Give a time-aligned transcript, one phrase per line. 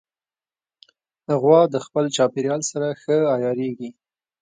[1.41, 3.89] غوا د خپل چاپېریال سره ښه عیارېږي.